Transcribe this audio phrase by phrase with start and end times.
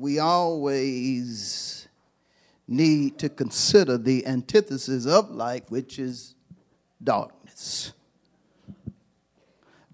[0.00, 1.86] we always
[2.66, 6.34] need to consider the antithesis of light, which is
[7.04, 7.92] darkness.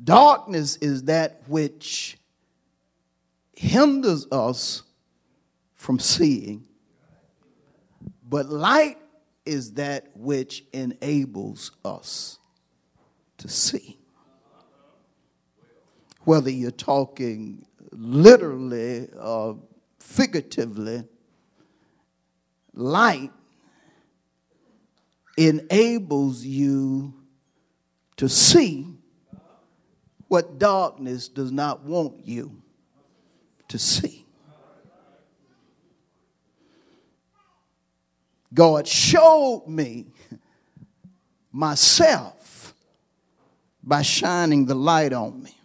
[0.03, 2.19] Darkness is that which
[3.53, 4.83] hinders us
[5.75, 6.65] from seeing,
[8.29, 8.99] but light
[9.45, 12.38] is that which enables us
[13.38, 13.99] to see.
[16.25, 19.59] Whether you're talking literally or
[20.06, 21.02] figuratively,
[22.73, 23.32] light
[25.37, 27.13] enables you
[28.16, 28.87] to see
[30.29, 32.63] what darkness does not want you
[33.68, 34.24] to see.
[38.54, 40.07] God showed me
[41.52, 42.74] myself
[43.82, 45.55] by shining the light on me.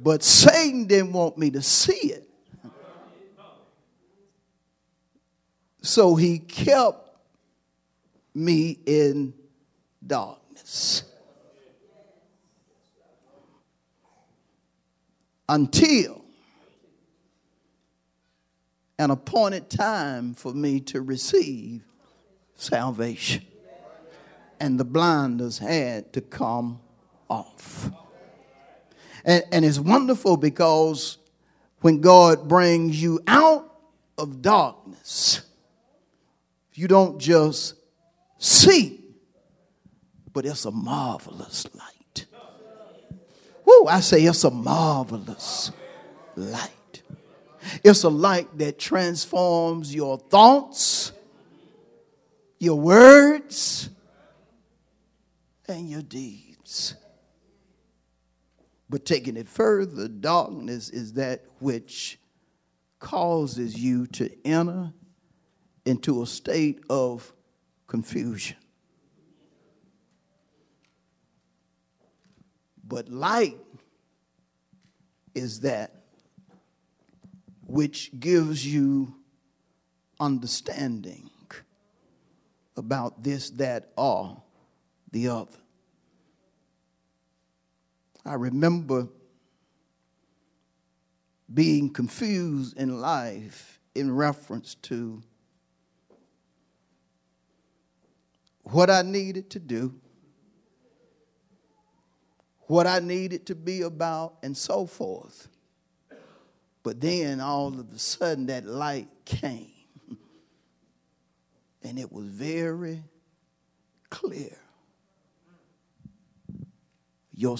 [0.00, 2.28] But Satan didn't want me to see it.
[5.82, 7.08] So he kept
[8.34, 9.34] me in
[10.06, 11.04] darkness.
[15.48, 16.24] Until
[18.98, 21.82] an appointed time for me to receive
[22.54, 23.44] salvation.
[24.60, 26.80] And the blinders had to come
[27.30, 27.90] off.
[29.24, 31.18] And, and it's wonderful because
[31.80, 33.72] when God brings you out
[34.16, 35.42] of darkness,
[36.74, 37.74] you don't just
[38.38, 39.00] see,
[40.32, 42.26] but it's a marvelous light.
[43.64, 45.70] Whoa, I say it's a marvelous
[46.36, 47.02] light.
[47.84, 51.12] It's a light that transforms your thoughts,
[52.58, 53.90] your words,
[55.68, 56.94] and your deeds.
[58.90, 62.18] But taking it further, darkness is that which
[62.98, 64.92] causes you to enter
[65.84, 67.32] into a state of
[67.86, 68.56] confusion.
[72.86, 73.58] But light
[75.34, 75.94] is that
[77.66, 79.14] which gives you
[80.18, 81.28] understanding
[82.76, 84.42] about this, that, or
[85.10, 85.58] the other.
[88.28, 89.08] I remember
[91.52, 95.22] being confused in life in reference to
[98.64, 99.94] what I needed to do,
[102.66, 105.48] what I needed to be about, and so forth.
[106.82, 109.72] But then all of a sudden that light came,
[111.82, 113.02] and it was very
[114.10, 114.58] clear
[117.38, 117.56] your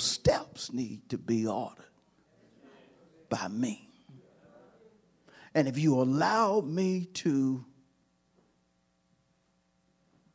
[0.58, 1.84] steps need to be ordered
[3.28, 3.88] by me.
[5.54, 7.64] And if you allow me to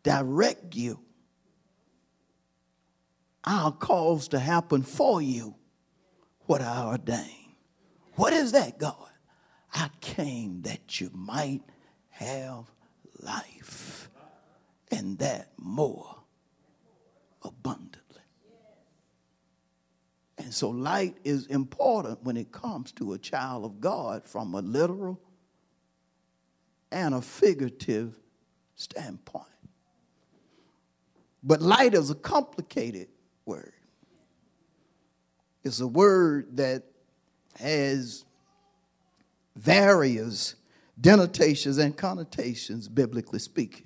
[0.04, 1.00] direct you,
[3.44, 5.56] I'll cause to happen for you
[6.46, 7.56] what I ordain.
[8.16, 8.96] What is that, God?
[9.74, 11.64] I came that you might
[12.10, 12.66] have
[13.20, 14.10] life
[14.92, 16.16] and that more
[17.44, 18.03] abundant.
[20.44, 24.60] And so light is important when it comes to a child of God from a
[24.60, 25.18] literal
[26.92, 28.20] and a figurative
[28.76, 29.46] standpoint.
[31.44, 33.08] But light is a complicated
[33.46, 33.72] word.
[35.64, 36.84] It's a word that
[37.58, 38.26] has
[39.56, 40.56] various
[41.00, 43.86] denotations and connotations, biblically speaking.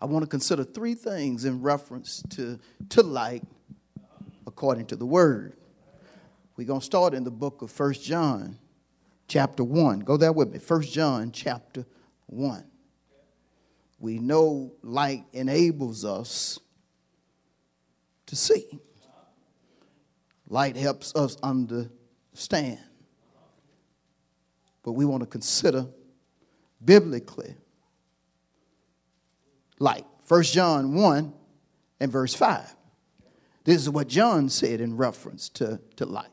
[0.00, 2.58] I want to consider three things in reference to,
[2.88, 3.44] to light
[4.44, 5.57] according to the word.
[6.58, 8.58] We're going to start in the book of First John,
[9.28, 10.00] chapter 1.
[10.00, 10.58] Go there with me.
[10.58, 11.86] First John, chapter
[12.26, 12.64] 1.
[14.00, 16.58] We know light enables us
[18.26, 18.80] to see,
[20.48, 22.80] light helps us understand.
[24.82, 25.86] But we want to consider
[26.84, 27.54] biblically
[29.78, 30.06] light.
[30.24, 31.32] First John 1
[32.00, 32.74] and verse 5.
[33.62, 36.30] This is what John said in reference to, to light.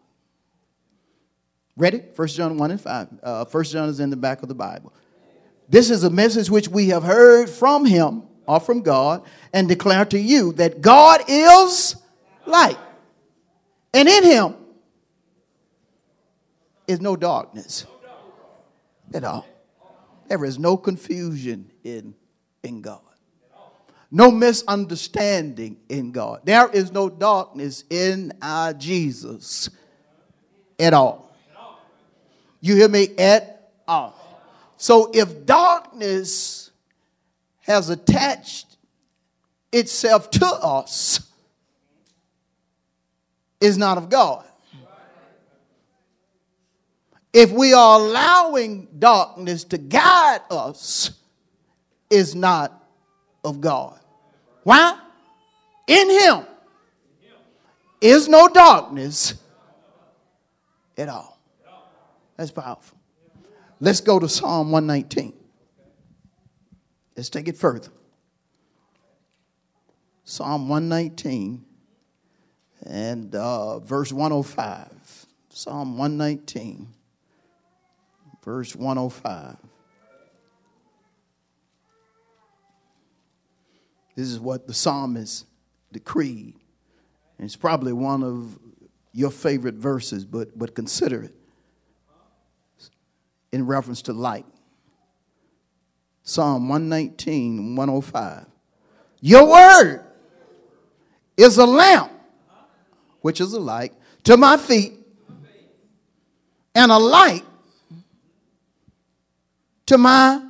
[1.77, 2.01] Ready?
[2.15, 3.07] 1 John 1 and 5.
[3.21, 4.93] Uh, 1 John is in the back of the Bible.
[5.67, 10.05] This is a message which we have heard from him or from God and declare
[10.05, 11.95] to you that God is
[12.45, 12.77] light.
[13.93, 14.55] And in him
[16.87, 17.85] is no darkness
[19.13, 19.45] at all.
[20.27, 22.15] There is no confusion in,
[22.63, 23.01] in God.
[24.11, 26.41] No misunderstanding in God.
[26.45, 29.69] There is no darkness in our Jesus
[30.79, 31.24] at all.
[32.65, 33.09] You hear me?
[33.19, 34.15] At all.
[34.77, 36.71] So if darkness
[37.61, 38.77] has attached
[39.71, 41.31] itself to us,
[43.61, 44.45] is not of God.
[47.31, 51.11] If we are allowing darkness to guide us,
[52.09, 52.83] is not
[53.43, 53.99] of God.
[54.63, 54.99] Why?
[55.85, 56.45] In Him
[58.01, 59.35] is no darkness
[60.97, 61.34] at all.
[62.37, 62.97] That's powerful.
[63.79, 65.33] Let's go to Psalm 119.
[67.15, 67.89] Let's take it further.
[70.23, 71.63] Psalm 119
[72.85, 75.25] and uh, verse 105.
[75.49, 76.87] Psalm 119,
[78.43, 79.57] verse 105.
[84.15, 85.45] This is what the psalmist
[85.91, 86.55] decreed.
[87.37, 88.57] And it's probably one of
[89.13, 91.34] your favorite verses, but, but consider it
[93.55, 94.45] in reference to light.
[96.23, 98.45] Psalm 119, 105.
[99.21, 100.03] Your word
[101.37, 102.11] is a lamp,
[103.21, 103.93] which is a light,
[104.25, 104.95] to my feet,
[106.75, 107.45] and a light
[109.85, 110.45] to my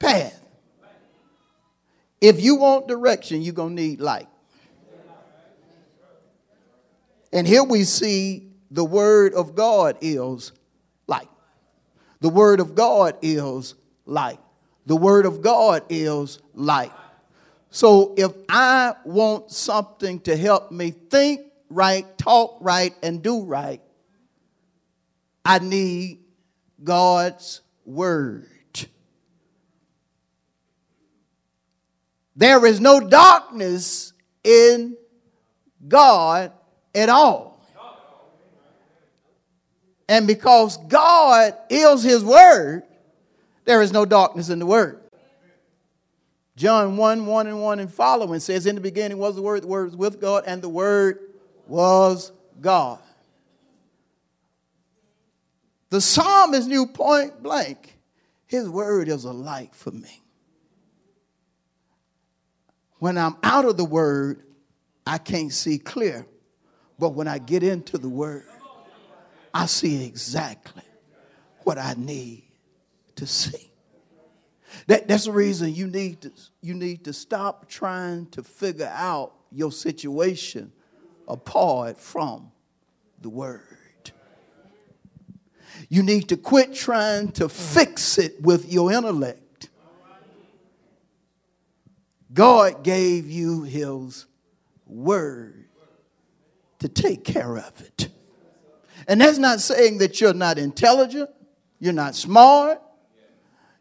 [0.00, 0.42] path.
[2.20, 4.26] If you want direction, you're going to need light.
[7.32, 10.50] And here we see the word of God is.
[12.24, 13.74] The word of God is
[14.06, 14.40] light.
[14.86, 16.90] The word of God is light.
[17.68, 23.82] So if I want something to help me think right, talk right, and do right,
[25.44, 26.20] I need
[26.82, 28.48] God's word.
[32.36, 34.96] There is no darkness in
[35.86, 36.52] God
[36.94, 37.53] at all.
[40.08, 42.82] And because God is His Word,
[43.64, 45.00] there is no darkness in the Word.
[46.56, 49.66] John 1 1 and 1 and following says, In the beginning was the Word, the
[49.66, 51.18] Word was with God, and the Word
[51.66, 53.00] was God.
[55.90, 57.96] The psalmist knew point blank,
[58.46, 60.22] His Word is a light for me.
[62.98, 64.42] When I'm out of the Word,
[65.06, 66.26] I can't see clear.
[66.98, 68.46] But when I get into the Word,
[69.54, 70.82] I see exactly
[71.62, 72.42] what I need
[73.14, 73.70] to see.
[74.88, 79.32] That, that's the reason you need, to, you need to stop trying to figure out
[79.52, 80.72] your situation
[81.28, 82.50] apart from
[83.20, 83.62] the Word.
[85.88, 89.70] You need to quit trying to fix it with your intellect.
[92.32, 94.26] God gave you His
[94.84, 95.66] Word
[96.80, 98.08] to take care of it.
[99.06, 101.30] And that's not saying that you're not intelligent,
[101.78, 102.80] you're not smart,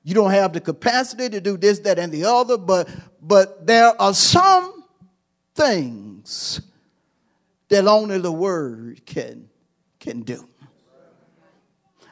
[0.03, 2.89] you don't have the capacity to do this, that, and the other, but,
[3.21, 4.83] but there are some
[5.55, 6.61] things
[7.69, 9.49] that only the Word can,
[9.99, 10.47] can do.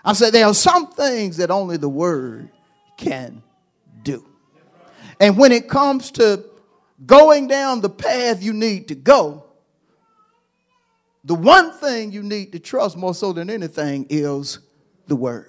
[0.04, 2.50] I said there are some things that only the Word
[2.98, 3.44] can
[4.04, 4.26] do.
[5.20, 6.46] And when it comes to
[7.06, 9.46] going down the path you need to go,
[11.24, 14.60] the one thing you need to trust more so than anything is
[15.08, 15.48] the word.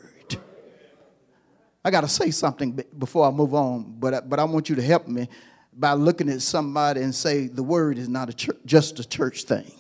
[1.85, 4.77] I got to say something before I move on, but I, but I want you
[4.77, 5.29] to help me
[5.73, 9.73] by looking at somebody and say the word is not a just a church thing.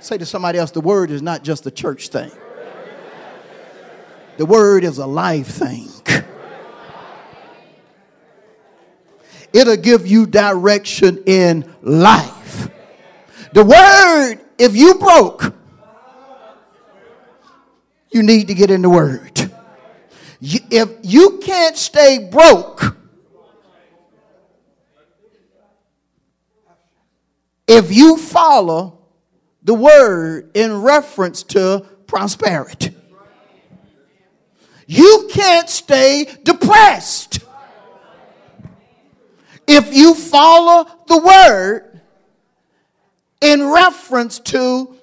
[0.00, 2.30] say to somebody else, the word is not just a church thing.
[4.36, 5.88] The word is a life thing.
[9.52, 12.68] It'll give you direction in life.
[13.58, 15.52] The word, if you broke,
[18.08, 19.50] you need to get in the word.
[20.40, 22.96] if you can't stay broke,
[27.66, 29.00] if you follow
[29.64, 32.94] the word in reference to prosperity,
[34.86, 37.40] you can't stay depressed.
[39.66, 41.87] If you follow the word
[43.40, 44.96] in reference to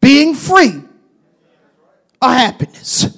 [0.00, 0.82] being free.
[2.20, 3.16] or happiness.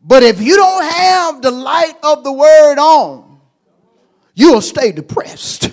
[0.00, 3.40] But if you don't have the light of the word on,
[4.34, 5.70] you'll stay depressed.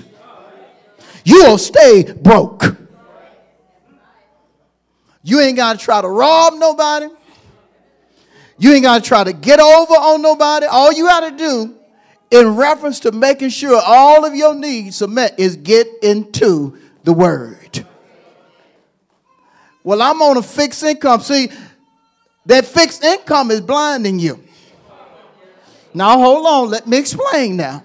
[1.23, 2.77] You'll stay broke.
[5.23, 7.07] You ain't got to try to rob nobody.
[8.57, 10.65] You ain't got to try to get over on nobody.
[10.65, 11.75] All you got to do
[12.33, 17.13] in reference to making sure all of your needs are met is get into the
[17.13, 17.85] word.
[19.83, 21.21] Well, I'm on a fixed income.
[21.21, 21.49] See,
[22.47, 24.43] that fixed income is blinding you.
[25.93, 26.69] Now, hold on.
[26.71, 27.83] Let me explain now.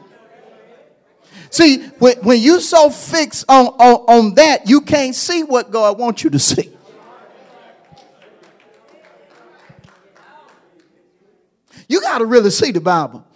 [1.50, 5.98] See, when, when you so fixed on, on, on that, you can't see what God
[5.98, 6.70] wants you to see.
[11.86, 13.27] You got to really see the Bible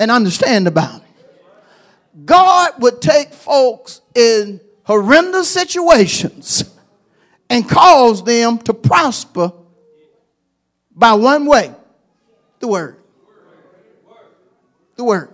[0.00, 1.04] and understand the Bible.
[2.24, 6.64] God would take folks in horrendous situations
[7.48, 9.52] and cause them to prosper
[10.90, 11.72] by one way
[12.58, 12.96] the Word.
[14.96, 15.32] The Word.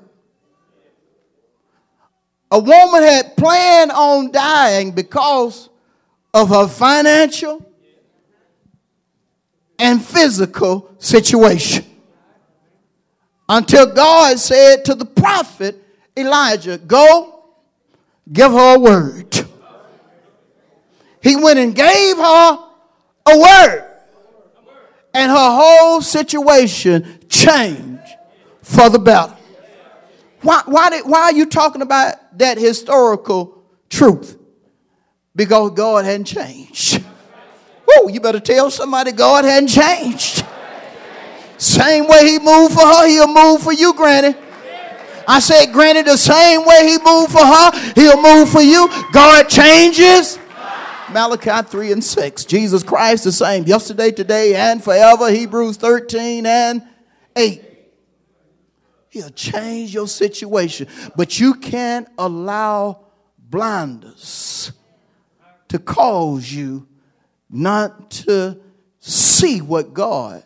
[2.51, 5.69] A woman had planned on dying because
[6.35, 7.65] of her financial
[9.79, 11.85] and physical situation.
[13.49, 15.83] Until God said to the prophet
[16.17, 17.45] Elijah, Go,
[18.33, 19.47] give her a word.
[21.23, 22.59] He went and gave her
[23.27, 23.83] a word.
[25.13, 28.03] And her whole situation changed
[28.63, 29.35] for the better.
[30.43, 34.39] Why, why, did, why are you talking about that historical truth?
[35.35, 37.03] Because God hadn't changed.
[37.85, 40.46] Whoa, you better tell somebody God hadn't changed.
[41.59, 44.35] Same way he moved for her, he'll move for you, Granny.
[45.29, 48.89] I said, Granny, the same way he moved for her, he'll move for you.
[49.13, 50.39] God changes.
[51.13, 52.45] Malachi 3 and 6.
[52.45, 55.31] Jesus Christ the same yesterday, today, and forever.
[55.31, 56.83] Hebrews 13 and
[57.35, 57.63] 8.
[59.09, 60.89] He'll change your situation.
[61.17, 63.07] But you can't allow
[63.39, 64.73] blinders
[65.69, 66.87] to cause you
[67.49, 68.59] not to
[68.99, 70.45] see what God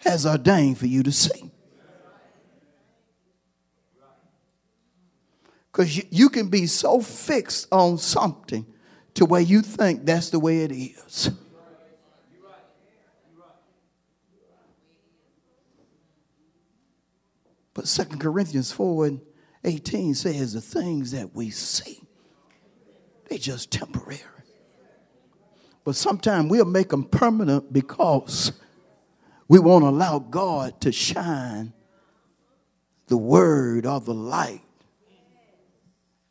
[0.00, 1.50] has ordained for you to see.
[5.70, 8.66] Because you, you can be so fixed on something
[9.14, 11.30] to where you think that's the way it is.
[17.72, 19.20] But Second Corinthians 4 and
[19.64, 22.02] 18 says the things that we see,
[23.28, 24.20] they're just temporary.
[25.84, 28.52] But sometimes we'll make them permanent because
[29.50, 31.72] we won't allow God to shine
[33.08, 34.62] the word or the light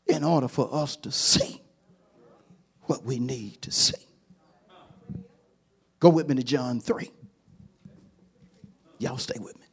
[0.08, 1.62] in order for us to see
[2.84, 4.08] what we need to see.
[6.00, 7.12] Go with me to John 3.
[9.00, 9.66] Y'all stay with me.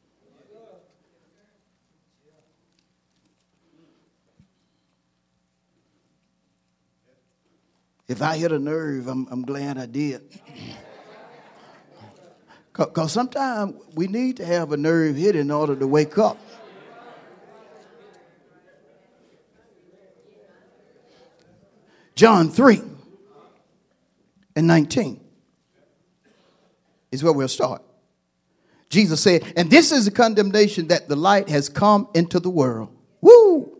[8.08, 10.22] If I hit a nerve, I'm, I'm glad I did.
[12.76, 16.38] Because sometimes we need to have a nerve hit in order to wake up.
[22.14, 22.80] John 3
[24.56, 25.20] and 19
[27.12, 27.82] is where we'll start.
[28.88, 32.88] Jesus said, And this is the condemnation that the light has come into the world.
[33.20, 33.78] Woo!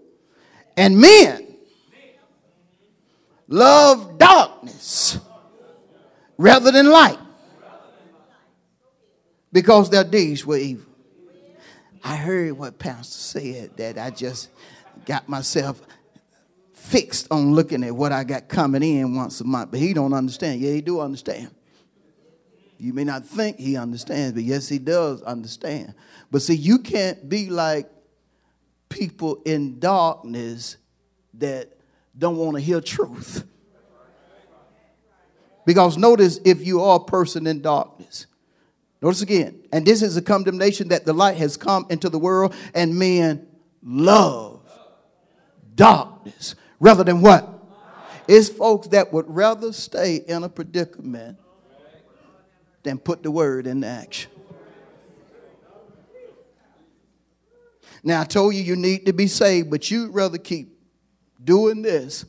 [0.77, 1.57] And men
[3.49, 5.19] love darkness
[6.37, 7.19] rather than light
[9.57, 10.85] because their deeds were evil.
[12.05, 14.51] I heard what Pastor said that I just
[15.07, 15.81] got myself
[16.75, 20.13] fixed on looking at what I got coming in once a month, but he don't
[20.13, 20.61] understand.
[20.61, 21.55] Yeah, he do understand.
[22.77, 25.95] You may not think he understands, but yes, he does understand.
[26.31, 27.89] But see, you can't be like
[28.91, 30.77] people in darkness
[31.33, 31.71] that
[32.19, 33.47] don't want to hear truth.
[35.65, 38.27] Because notice if you are a person in darkness,
[39.01, 42.55] notice again, and this is a condemnation that the light has come into the world,
[42.75, 43.47] and men
[43.83, 44.63] love
[45.75, 47.53] darkness rather than what?
[48.29, 51.39] It's folks that would rather stay in a predicament
[52.83, 54.31] than put the word into action.
[58.03, 60.79] Now, I told you you need to be saved, but you'd rather keep
[61.43, 62.25] doing this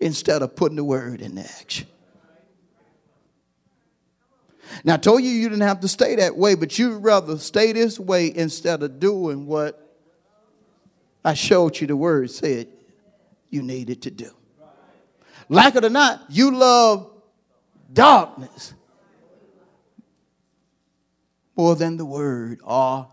[0.00, 1.86] instead of putting the word into action.
[4.84, 7.72] Now, I told you you didn't have to stay that way, but you'd rather stay
[7.72, 9.84] this way instead of doing what
[11.24, 12.68] I showed you the word said
[13.50, 14.30] you needed to do.
[15.48, 17.10] Like it or not, you love
[17.92, 18.74] darkness
[21.56, 23.08] more than the word or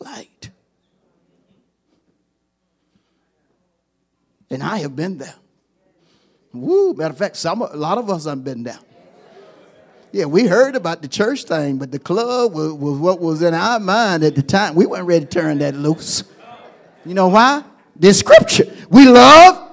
[0.00, 0.50] light.
[4.50, 5.34] And I have been there.
[6.52, 8.78] Woo, matter of fact, some a lot of us have been there.
[10.10, 13.52] Yeah, we heard about the church thing, but the club was, was what was in
[13.52, 14.74] our mind at the time.
[14.74, 16.24] We weren't ready to turn that loose.
[17.04, 17.62] You know why?
[17.96, 18.64] The scripture.
[18.88, 19.66] We love.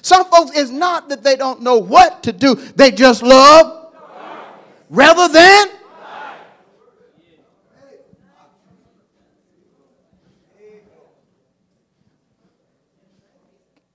[0.00, 3.94] Some folks, it's not that they don't know what to do, they just love
[4.90, 5.68] rather than.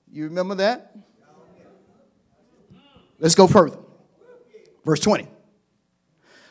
[0.10, 0.97] You remember that?
[3.28, 3.78] Let's go further.
[4.86, 5.28] Verse 20.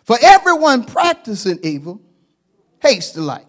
[0.04, 2.02] For everyone practicing evil
[2.82, 3.46] hates the light.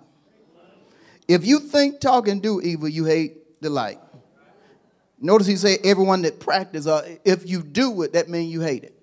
[1.28, 4.00] If you think, talk, and do evil, you hate the light.
[5.20, 8.86] Notice he say everyone that practice, uh, if you do it, that means you hate
[8.86, 8.98] it.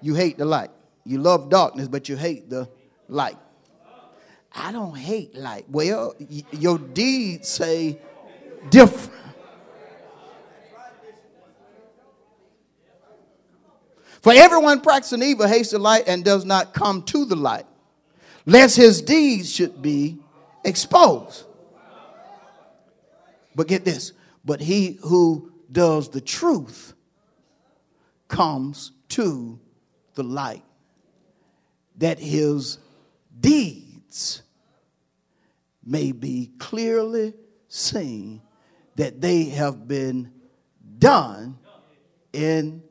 [0.00, 0.70] You hate the light.
[1.04, 2.70] You love darkness, but you hate the
[3.06, 3.36] light.
[4.50, 5.66] I don't hate light.
[5.68, 8.00] Well, y- your deeds say
[8.70, 9.12] different.
[14.26, 17.64] For everyone practicing evil hates the light and does not come to the light,
[18.44, 20.18] lest his deeds should be
[20.64, 21.44] exposed.
[23.54, 24.10] But get this,
[24.44, 26.94] but he who does the truth
[28.26, 29.60] comes to
[30.14, 30.64] the light,
[31.98, 32.78] that his
[33.38, 34.42] deeds
[35.84, 37.32] may be clearly
[37.68, 38.42] seen
[38.96, 40.32] that they have been
[40.98, 41.58] done
[42.32, 42.82] in.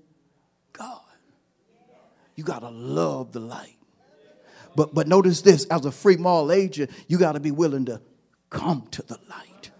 [2.36, 3.78] You got to love the light.
[4.76, 8.02] But, but notice this as a free moral agent, you got to be willing to
[8.50, 9.72] come to the light.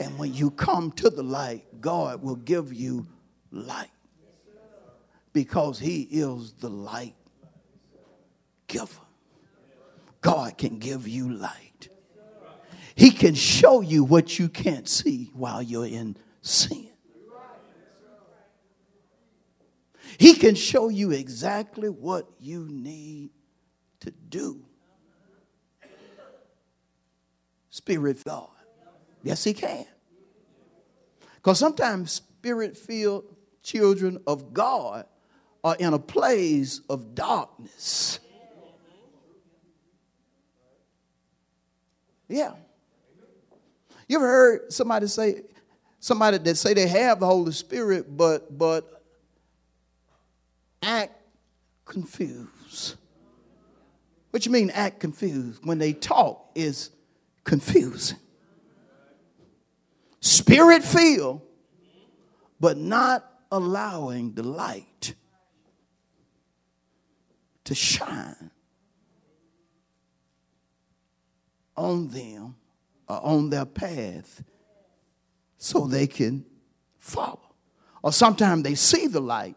[0.00, 3.06] And when you come to the light, God will give you
[3.50, 3.90] light
[5.32, 7.14] because He is the light
[8.68, 9.00] giver.
[10.20, 11.88] God can give you light.
[12.94, 16.88] He can show you what you can't see while you're in sin.
[20.18, 23.30] He can show you exactly what you need
[24.00, 24.64] to do.
[27.70, 28.48] Spirit God.
[29.22, 29.86] Yes, He can.
[31.36, 33.24] Because sometimes spirit filled
[33.62, 35.06] children of God
[35.62, 38.18] are in a place of darkness.
[42.28, 42.54] Yeah.
[44.08, 45.42] You ever heard somebody say,
[46.00, 49.02] somebody that say they have the Holy Spirit, but but
[50.82, 51.14] act
[51.84, 52.96] confused?
[54.30, 55.64] What you mean act confused?
[55.64, 56.90] When they talk is
[57.44, 58.18] confusing.
[60.20, 61.42] Spirit filled,
[62.60, 65.14] but not allowing the light
[67.64, 68.50] to shine
[71.76, 72.56] on them
[73.08, 74.42] or on their path
[75.58, 76.44] so they can
[76.96, 77.54] follow.
[78.02, 79.56] Or sometimes they see the light,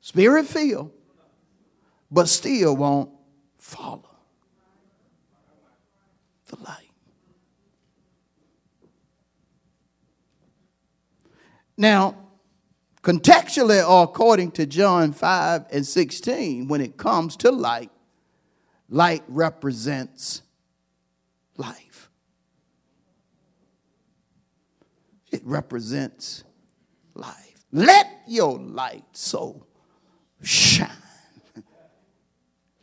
[0.00, 0.90] spirit filled,
[2.10, 3.10] but still won't
[3.56, 4.10] follow
[6.48, 6.90] the light.
[11.76, 12.16] Now,
[13.02, 17.90] contextually or according to John 5 and 16, when it comes to light,
[18.88, 20.42] light represents
[21.56, 21.83] life.
[25.34, 26.44] It represents
[27.12, 27.64] life.
[27.72, 29.66] Let your light so
[30.40, 30.88] shine.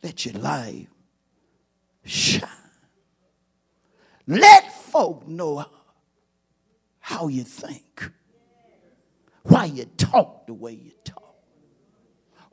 [0.02, 0.88] Let your light
[2.04, 2.42] shine.
[4.26, 5.64] Let folk know
[6.98, 8.10] how you think
[9.44, 11.34] why you talk the way you talk,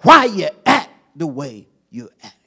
[0.03, 2.37] why you act the way you act.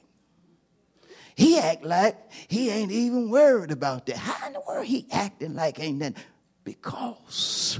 [1.35, 4.17] He act like he ain't even worried about that.
[4.17, 6.15] How in the world he acting like ain't that?
[6.63, 7.79] Because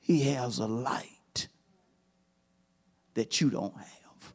[0.00, 1.48] he has a light
[3.14, 4.34] that you don't have.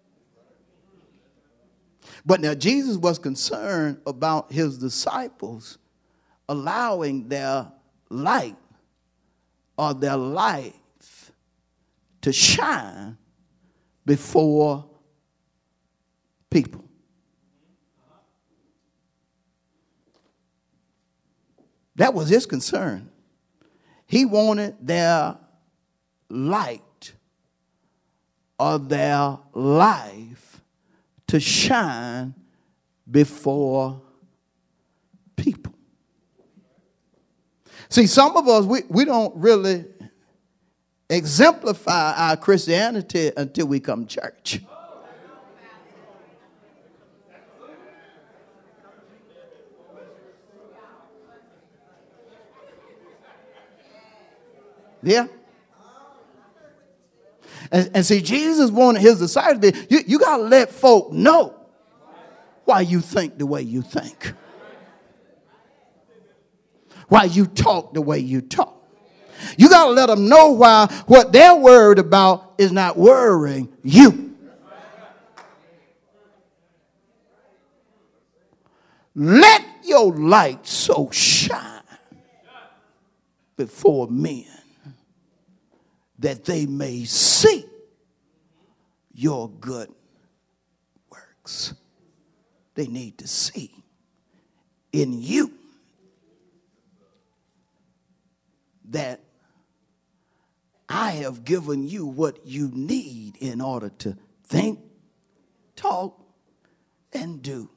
[2.25, 5.77] But now Jesus was concerned about his disciples
[6.49, 7.71] allowing their
[8.09, 8.57] light
[9.77, 11.31] or their life
[12.21, 13.17] to shine
[14.05, 14.85] before
[16.49, 16.86] people.
[21.97, 23.09] That was his concern.
[24.05, 25.37] He wanted their
[26.29, 27.13] light
[28.59, 30.61] of their life
[31.27, 32.33] to shine
[33.09, 34.01] before
[35.35, 35.73] people.
[37.89, 39.85] See, some of us, we, we don't really
[41.09, 44.61] exemplify our Christianity until we come to church.
[55.07, 55.27] Yeah.
[57.71, 61.13] And, and see, Jesus wanted his disciples to be, you, you got to let folk
[61.13, 61.55] know
[62.65, 64.33] why you think the way you think,
[67.07, 68.73] why you talk the way you talk.
[69.57, 74.35] You got to let them know why what they're worried about is not worrying you.
[79.15, 81.81] Let your light so shine
[83.55, 84.56] before men
[86.19, 87.65] that they may see
[89.13, 89.89] your good
[91.09, 91.73] works.
[92.75, 93.71] They need to see
[94.91, 95.51] in you
[98.89, 99.19] that
[100.89, 104.79] I have given you what you need in order to think,
[105.75, 106.19] talk,
[107.11, 107.69] and do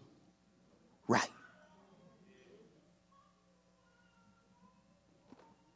[1.09, 1.29] right.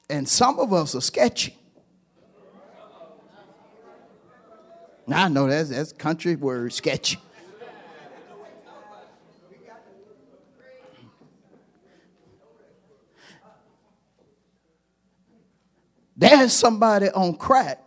[0.09, 1.57] And some of us are sketchy.
[5.09, 7.19] I know that's, that's country word, sketchy.
[16.17, 17.83] There's somebody on crack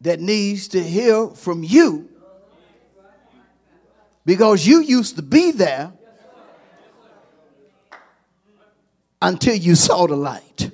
[0.00, 2.08] that needs to hear from you
[4.24, 5.92] because you used to be there
[9.20, 10.70] until you saw the light.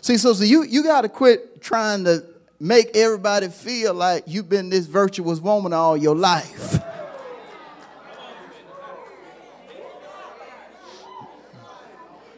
[0.00, 2.24] See, so, so you, you got to quit trying to
[2.58, 6.78] make everybody feel like you've been this virtuous woman all your life.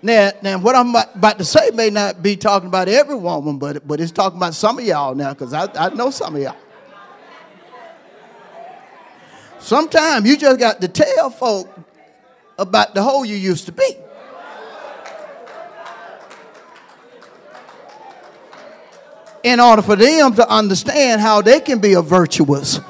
[0.05, 3.87] Now, now, what I'm about to say may not be talking about every woman, but,
[3.87, 6.57] but it's talking about some of y'all now, because I, I know some of y'all.
[9.61, 11.71] Sometimes you just got to tell folk
[12.59, 13.97] about the hole you used to be.
[19.43, 22.81] In order for them to understand how they can be a virtuous.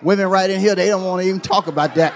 [0.00, 2.14] Women right in here, they don't want to even talk about that.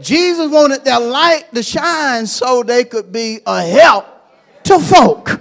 [0.00, 4.06] Jesus wanted their light to shine so they could be a help
[4.64, 5.40] to folk.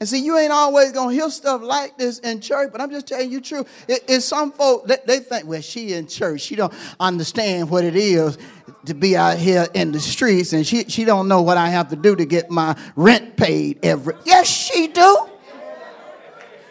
[0.00, 3.08] And see, you ain't always gonna hear stuff like this in church, but I'm just
[3.08, 3.66] telling you true.
[3.88, 7.84] It, it's some folk they, they think, well, she in church, she don't understand what
[7.84, 8.38] it is
[8.86, 11.88] to be out here in the streets, and she she don't know what I have
[11.88, 14.14] to do to get my rent paid every.
[14.24, 15.26] Yes, she do.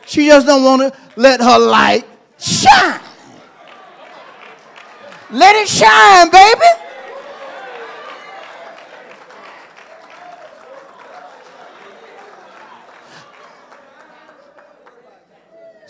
[0.06, 2.06] She just don't want to let her light
[2.40, 3.02] shine.
[5.30, 6.87] Let it shine, baby.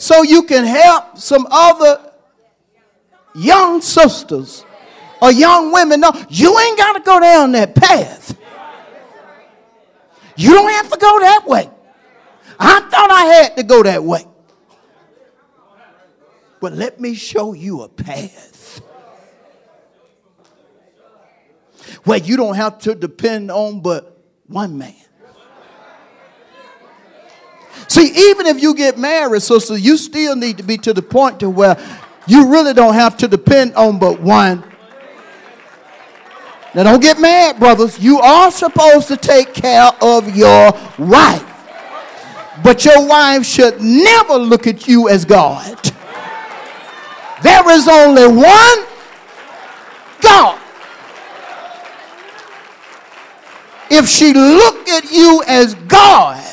[0.08, 2.13] So you can help some other
[3.36, 4.63] young sisters
[5.22, 8.39] or young women know you ain't got to go down that path.
[10.38, 11.70] You don't have to go that way.
[12.58, 14.24] I thought I had to go that way.
[16.62, 18.82] But let me show you a path
[22.06, 24.96] where you don't have to depend on but one man.
[27.98, 31.40] See, even if you get married, sister, you still need to be to the point
[31.40, 31.76] to where
[32.28, 34.64] you really don't have to depend on but one.
[36.76, 37.98] Now, don't get mad, brothers.
[37.98, 41.44] You are supposed to take care of your wife.
[42.64, 45.76] But your wife should never look at you as God.
[47.42, 48.86] There is only one
[50.22, 50.60] God.
[53.90, 56.47] If she look at you as God,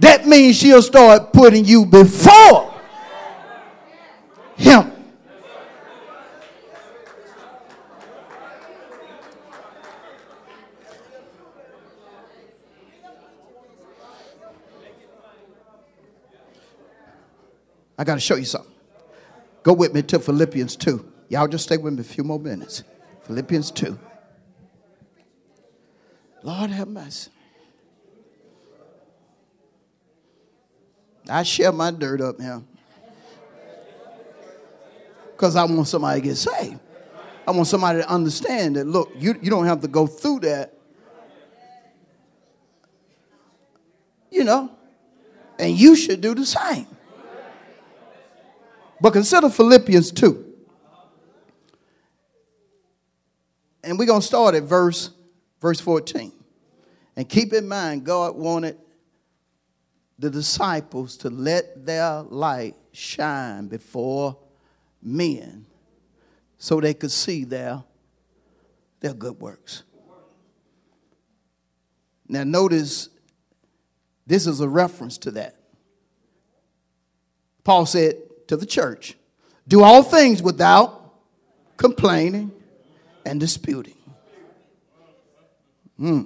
[0.00, 2.74] that means she'll start putting you before
[4.56, 4.92] him.
[17.98, 18.72] I got to show you something.
[19.62, 21.12] Go with me to Philippians 2.
[21.28, 22.82] Y'all just stay with me a few more minutes.
[23.24, 23.98] Philippians 2.
[26.42, 27.30] Lord have mercy.
[31.30, 32.62] I share my dirt up here.
[35.32, 36.80] Because I want somebody to get saved.
[37.46, 40.74] I want somebody to understand that, look, you, you don't have to go through that.
[44.30, 44.70] You know,
[45.58, 46.86] and you should do the same.
[49.00, 50.46] But consider Philippians 2.
[53.82, 55.10] And we're going to start at verse,
[55.60, 56.32] verse 14.
[57.16, 58.76] And keep in mind, God wanted
[60.20, 64.36] the disciples to let their light shine before
[65.02, 65.64] men
[66.58, 67.82] so they could see their,
[69.00, 69.82] their good works.
[72.28, 73.08] Now, notice
[74.26, 75.56] this is a reference to that.
[77.64, 78.16] Paul said
[78.48, 79.16] to the church,
[79.66, 81.14] Do all things without
[81.78, 82.52] complaining
[83.24, 83.96] and disputing.
[85.96, 86.22] Hmm.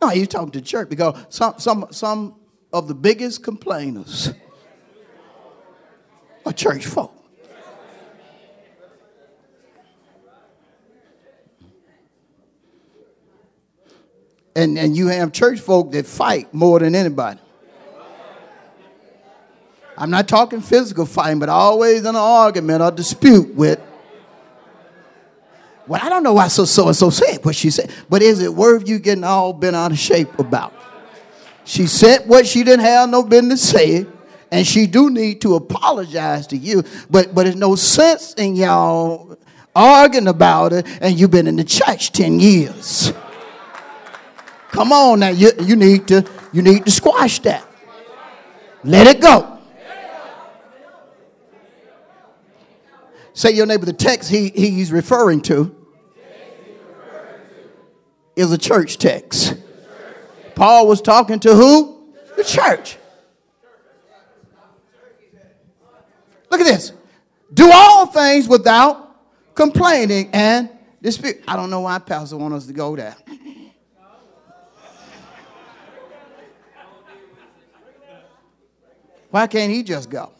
[0.00, 2.36] No, he's talking to church because some, some, some
[2.72, 4.32] of the biggest complainers
[6.46, 7.14] are church folk.
[14.56, 17.38] And, and you have church folk that fight more than anybody.
[19.96, 23.80] I'm not talking physical fighting, but always in an argument or dispute with.
[25.90, 28.40] Well, I don't know why so so and so said what she said, but is
[28.40, 30.72] it worth you getting all bent out of shape about?
[31.64, 34.06] She said what she didn't have no business saying,
[34.52, 36.84] and she do need to apologize to you.
[37.10, 39.36] But but there's no sense in y'all
[39.74, 43.12] arguing about it, and you've been in the church ten years.
[44.68, 47.66] Come on now, you, you need to you need to squash that.
[48.84, 49.58] Let it go.
[53.32, 55.79] Say your neighbor, the text he, he's referring to
[58.40, 59.54] is a church text.
[60.54, 62.12] Paul was talking to who?
[62.36, 62.96] The church.
[66.50, 66.92] Look at this.
[67.52, 69.14] Do all things without
[69.54, 70.70] complaining and
[71.02, 71.42] dispute.
[71.46, 73.16] I don't know why Pastor want us to go there.
[79.30, 80.32] Why can't he just go?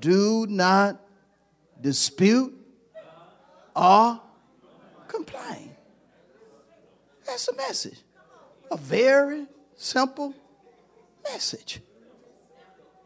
[0.00, 1.05] Do not
[1.80, 2.52] dispute
[3.74, 4.20] or
[5.08, 5.74] complain.
[7.26, 7.98] That's a message.
[8.70, 10.34] A very simple
[11.30, 11.80] message.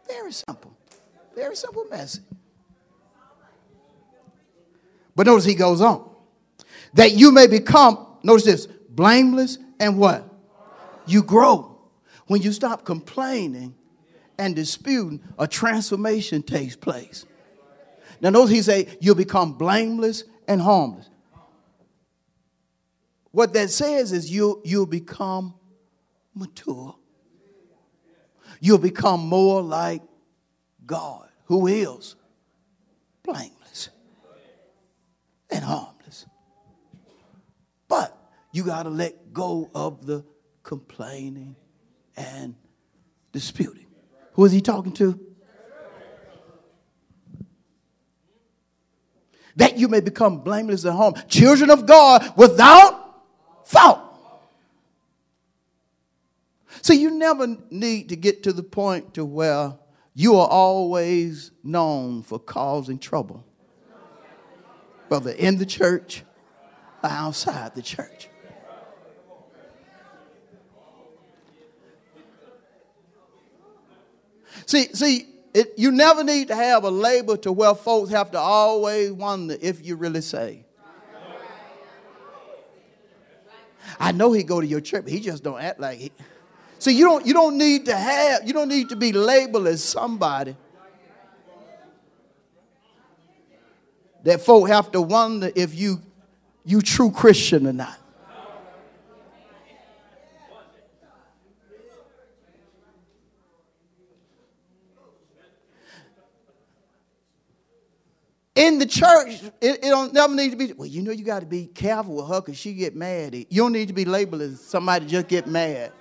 [0.06, 0.76] Very simple.
[1.35, 2.24] Very simple message.
[5.14, 6.09] But notice he goes on.
[6.94, 10.28] That you may become, notice this, blameless and what?
[11.06, 11.78] You grow.
[12.26, 13.74] When you stop complaining
[14.38, 17.26] and disputing, a transformation takes place.
[18.20, 21.09] Now notice he say you'll become blameless and harmless.
[23.30, 25.54] What that says is you you'll become
[26.35, 26.96] mature.
[28.61, 30.02] You'll become more like
[30.85, 32.16] God, who is
[33.22, 33.90] blameless
[35.48, 36.26] and harmless.
[37.88, 38.16] But
[38.52, 40.24] you got to let go of the
[40.62, 41.56] complaining
[42.16, 42.54] and
[43.33, 43.87] disputing.
[44.35, 45.18] Who is he talking to?
[49.56, 53.24] That you may become blameless at home, children of God without
[53.64, 54.00] fault.
[56.82, 59.74] So you never need to get to the point to where
[60.14, 63.44] you are always known for causing trouble,
[65.08, 66.22] whether in the church
[67.02, 68.28] or outside the church.
[74.66, 78.38] See, see, it, you never need to have a label to where folks have to
[78.38, 80.64] always wonder if you really say.
[83.98, 86.12] I know he go to your church, but he just don't act like he.
[86.78, 89.84] See, you don't you don't need to have you don't need to be labeled as
[89.84, 90.56] somebody
[94.22, 96.00] that folk have to wonder if you
[96.64, 97.99] you true Christian or not.
[108.60, 110.72] In the church, it, it, don't never need to be.
[110.74, 113.34] Well, you know, you got to be careful with her because she get mad.
[113.34, 115.92] You don't need to be labeled as somebody just get mad.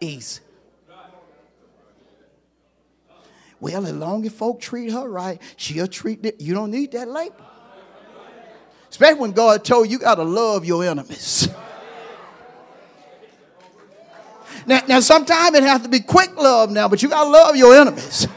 [0.00, 0.40] Easy.
[3.58, 6.40] Well, as long as folk treat her right, she'll treat it.
[6.40, 7.36] You don't need that label.
[8.90, 11.48] Especially when God told you, you got to love your enemies.
[14.66, 17.56] Now, now sometimes it has to be quick love now, but you got to love
[17.56, 18.28] your enemies.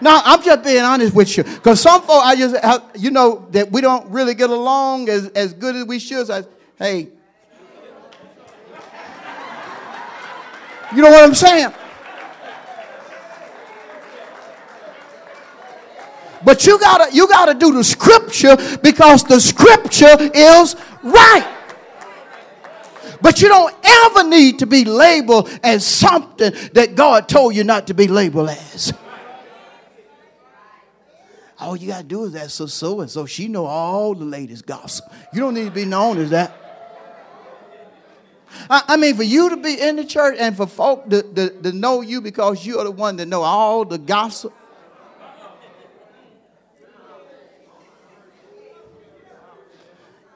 [0.00, 1.44] No, I'm just being honest with you.
[1.44, 5.52] Because some folks, I just, you know, that we don't really get along as, as
[5.52, 6.26] good as we should.
[6.26, 6.44] So I,
[6.78, 7.08] hey,
[10.94, 11.72] you know what I'm saying?
[16.44, 21.56] But you gotta you gotta do the scripture because the scripture is right.
[23.20, 27.88] But you don't ever need to be labeled as something that God told you not
[27.88, 28.92] to be labeled as.
[31.60, 33.26] All you gotta do is that so so and so.
[33.26, 35.06] She know all the latest gossip.
[35.32, 36.54] You don't need to be known as that.
[38.70, 41.50] I, I mean, for you to be in the church and for folk to, to,
[41.62, 44.52] to know you because you are the one that know all the gossip.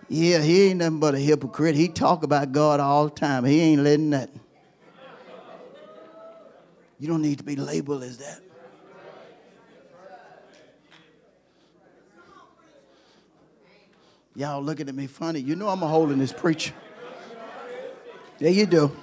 [0.08, 1.74] Yeah, he ain't nothing but a hypocrite.
[1.74, 3.46] He talk about God all the time.
[3.46, 4.40] He ain't letting nothing.
[6.98, 8.40] You don't need to be labeled as that.
[14.34, 15.40] Y'all looking at me funny.
[15.40, 16.72] You know I'm a holiness preacher.
[18.38, 18.96] Yeah, you do.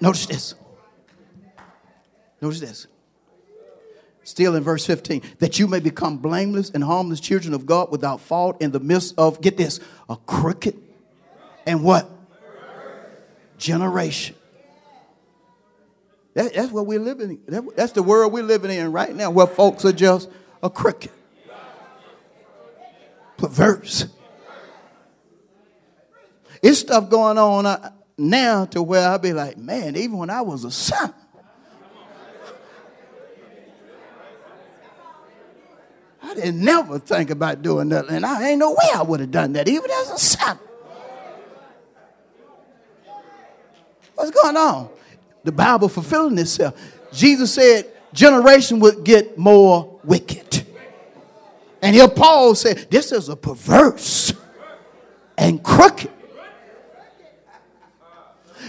[0.00, 0.54] Notice this.
[2.40, 2.86] Notice this.
[4.24, 8.20] Still in verse 15, that you may become blameless and harmless children of God without
[8.20, 10.74] fault in the midst of, get this, a crooked
[11.66, 12.10] and what?
[13.58, 14.34] Generation.
[16.34, 17.40] That, that's what we're living in.
[17.46, 20.28] That, that's the world we're living in right now, where folks are just
[20.62, 21.12] a crooked,
[23.36, 24.06] perverse.
[26.62, 30.40] It's stuff going on uh, now to where I'll be like, man, even when I
[30.40, 31.14] was a son,
[36.22, 38.08] I didn't never think about doing that.
[38.08, 40.58] And I ain't no way I would have done that, even as a son.
[44.14, 44.88] What's going on?
[45.44, 46.74] The Bible fulfilling itself.
[47.12, 50.66] Jesus said generation would get more wicked.
[51.82, 54.32] And here Paul said, this is a perverse
[55.36, 56.10] and crooked.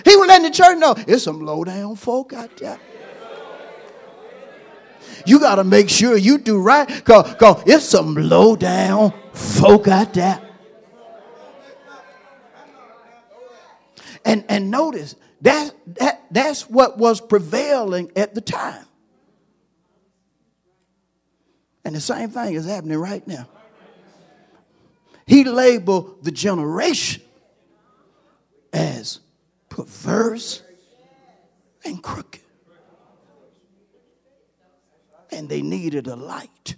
[0.03, 2.79] He was letting the church know it's some low down folk out there.
[5.25, 10.13] You got to make sure you do right because it's some low down folk out
[10.13, 10.41] there.
[14.23, 18.85] And, and notice that, that that's what was prevailing at the time.
[21.83, 23.47] And the same thing is happening right now.
[25.27, 27.21] He labeled the generation
[28.73, 29.19] as
[29.69, 30.63] perverse
[31.83, 32.41] and crooked
[35.35, 36.75] and they needed a light.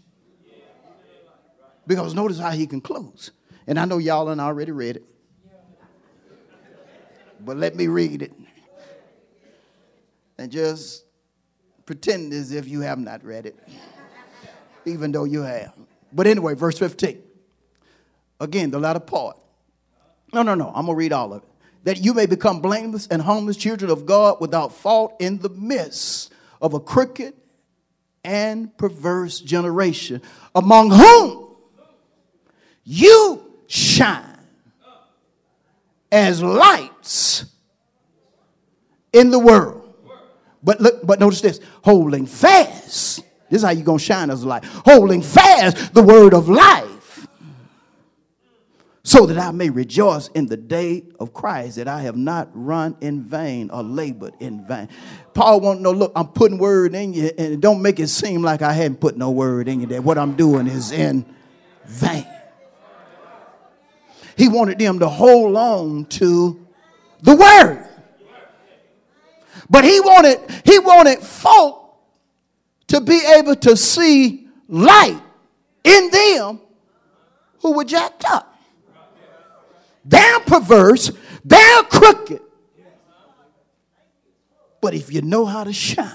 [1.86, 3.32] Because notice how he concludes.
[3.66, 5.04] And I know y'all have already read it.
[7.40, 8.34] But let me read it.
[10.38, 11.06] And just
[11.86, 13.58] pretend as if you have not read it,
[14.86, 15.74] even though you have.
[16.14, 17.22] But anyway, verse 15.
[18.40, 19.38] Again, the latter part.
[20.34, 20.68] No, no, no.
[20.68, 21.50] I'm going to read all of it.
[21.84, 26.34] That you may become blameless and harmless children of God without fault in the midst
[26.62, 27.34] of a crooked
[28.24, 30.22] and perverse generation,
[30.54, 31.56] among whom
[32.84, 34.38] you shine
[36.12, 37.46] as lights
[39.14, 39.77] in the world.
[40.64, 43.24] But look, but notice this holding fast.
[43.50, 44.66] This is how you're gonna shine as a light.
[44.66, 47.28] Holding fast the word of life
[49.08, 52.98] so that I may rejoice in the day of Christ, that I have not run
[53.00, 54.90] in vain or labored in vain.
[55.34, 58.42] Paul want to know, look, I'm putting word in you, and don't make it seem
[58.42, 61.26] like I hadn't put no word in you, that what I'm doing is in
[61.86, 62.28] vain.
[64.36, 66.68] He wanted them to hold on to
[67.22, 67.88] the word.
[69.70, 71.98] But he wanted, he wanted folk
[72.88, 75.22] to be able to see light
[75.84, 76.62] in them
[77.62, 78.56] who were jacked up.
[80.06, 81.12] They're perverse,
[81.44, 82.42] they're crooked.
[84.80, 86.14] But if you know how to shine,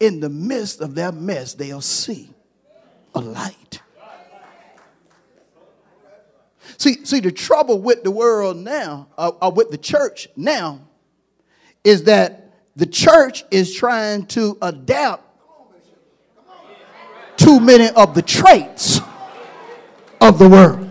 [0.00, 2.30] in the midst of their mess, they'll see
[3.14, 3.80] a light.
[6.78, 10.80] See, see, the trouble with the world now, uh, or with the church now,
[11.84, 15.22] is that the church is trying to adapt
[17.36, 19.00] too many of the traits
[20.20, 20.84] of the world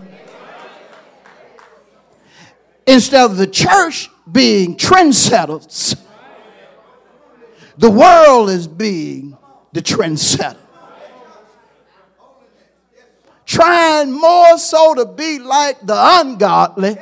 [2.86, 6.00] instead of the church being trendsetters,
[7.76, 9.36] the world is being
[9.72, 10.58] the trendsetter.
[13.46, 16.96] Trying more so to be like the ungodly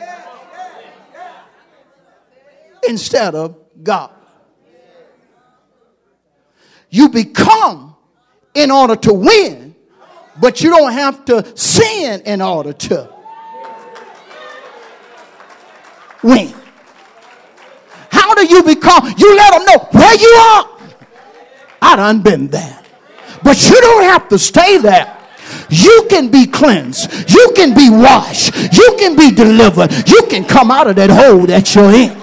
[2.89, 4.11] instead of God.
[6.91, 7.97] You become
[8.55, 9.75] in order to win,
[10.41, 13.09] but you don't have to sin in order to
[16.23, 16.55] win.
[18.11, 19.13] How do you become?
[19.17, 20.79] You let them know where you are.
[21.81, 22.79] I done been there.
[23.43, 25.17] But you don't have to stay there.
[25.69, 27.31] You can be cleansed.
[27.31, 28.55] You can be washed.
[28.73, 29.91] You can be delivered.
[30.09, 32.22] You can come out of that hole that you're in.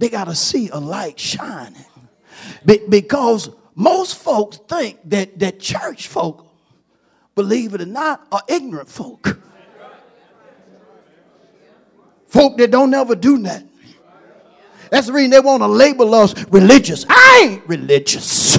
[0.00, 1.84] They got to see a light shining.
[2.64, 6.46] Be- because most folks think that, that church folk,
[7.34, 9.38] believe it or not, are ignorant folk.
[12.28, 13.62] Folk that don't ever do that.
[14.90, 17.04] That's the reason they want to label us religious.
[17.06, 18.58] I ain't religious.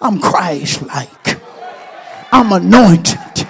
[0.00, 1.38] I'm Christ like.
[2.32, 3.46] I'm anointed.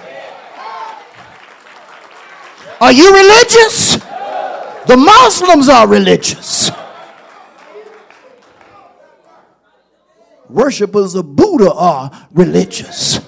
[2.81, 4.08] Are you religious?
[4.89, 6.71] The Muslims are religious.
[10.49, 13.19] Worshippers of Buddha are religious.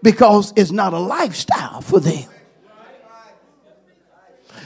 [0.00, 2.28] Because it's not a lifestyle for them.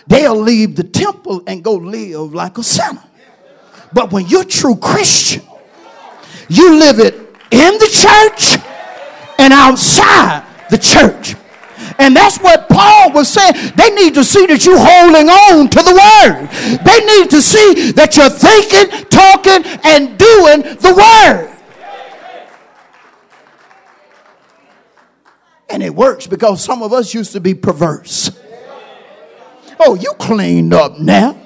[0.07, 3.05] They'll leave the temple and go live like a sinner.
[3.95, 5.43] But when you're true Christian,
[6.51, 7.15] you live it
[7.51, 8.63] in the church
[9.39, 11.40] and outside the church.
[11.99, 13.73] And that's what Paul was saying.
[13.77, 16.49] They need to see that you're holding on to the word.
[16.85, 21.57] They need to see that you're thinking, talking, and doing the word.
[25.69, 28.31] And it works because some of us used to be perverse.
[29.79, 31.37] Oh, you cleaned up now.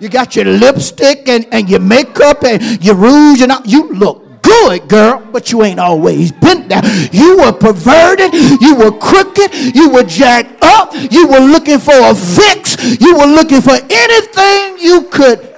[0.00, 3.62] You got your lipstick and, and your makeup and your rouge and all.
[3.64, 6.84] You look good, girl, but you ain't always been there.
[7.12, 12.14] You were perverted, you were crooked, you were jacked up, you were looking for a
[12.14, 15.54] fix, you were looking for anything you could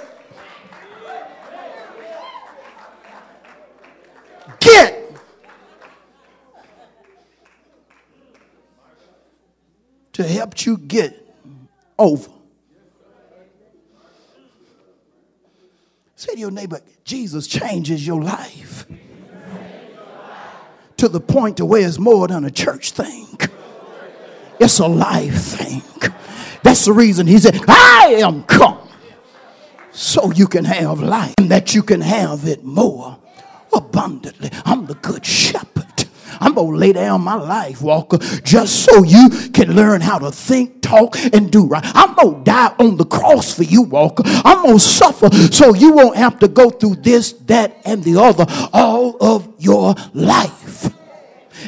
[4.61, 4.97] get.
[10.15, 11.17] To help you get
[11.99, 12.31] over.
[16.17, 16.81] Say to your neighbor,
[17.11, 18.87] Jesus changes your life
[20.97, 23.27] to the point to where it's more than a church thing.
[24.61, 25.83] It's a life thing.
[26.63, 28.89] That's the reason he said, I am come
[29.91, 33.19] so you can have life and that you can have it more
[33.75, 34.51] abundantly.
[34.65, 35.90] I'm the good shepherd.
[36.41, 40.31] I'm going to lay down my life, Walker, just so you can learn how to
[40.31, 41.85] think, talk, and do right.
[41.85, 44.23] I'm going to die on the cross for you, Walker.
[44.27, 48.21] I'm going to suffer so you won't have to go through this, that, and the
[48.21, 50.91] other all of your life.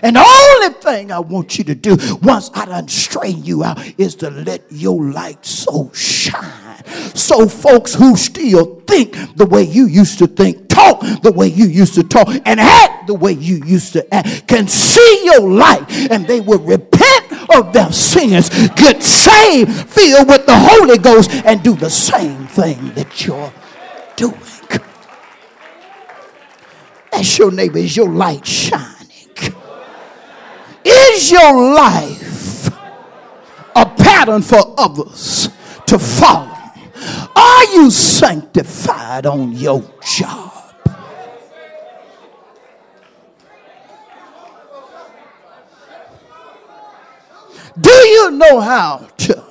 [0.02, 3.78] And the only thing I want you to do once I done straighten you out
[3.98, 6.84] is to let your light so shine.
[7.14, 11.66] So folks who still think the way you used to think, talk the way you
[11.66, 15.84] used to talk, and act the way you used to act can see your light
[16.10, 21.62] and they will repent of their sins, get saved, filled with the Holy Ghost, and
[21.62, 23.52] do the same thing that you're
[24.16, 24.38] doing.
[27.10, 27.78] That's your neighbor.
[27.78, 28.96] Is your light shining?
[30.84, 32.68] Is your life
[33.76, 35.48] a pattern for others
[35.86, 36.48] to follow?
[37.36, 40.51] Are you sanctified on your job?
[47.80, 49.44] Do you know how to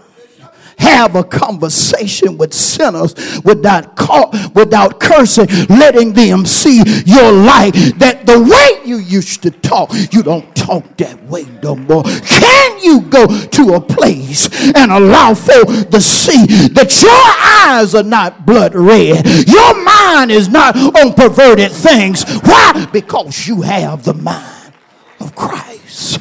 [0.81, 3.13] have a conversation with sinners
[3.43, 7.71] without call, without cursing, letting them see your light.
[7.97, 12.03] That the way you used to talk, you don't talk that way no more.
[12.03, 18.03] Can you go to a place and allow folk to see that your eyes are
[18.03, 22.23] not blood red, your mind is not on perverted things?
[22.41, 22.87] Why?
[22.91, 24.73] Because you have the mind
[25.19, 26.19] of Christ.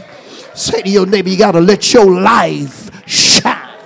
[0.61, 3.79] Say to your neighbor, you got to let your life shine.